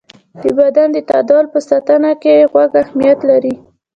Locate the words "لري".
3.29-3.55